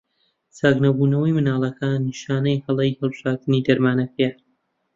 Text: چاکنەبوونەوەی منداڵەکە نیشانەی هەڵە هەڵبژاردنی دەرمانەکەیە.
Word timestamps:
چاکنەبوونەوەی 0.57 1.35
منداڵەکە 1.37 1.89
نیشانەی 2.07 2.61
هەڵە 2.65 2.83
هەڵبژاردنی 2.89 3.65
دەرمانەکەیە. 3.67 4.31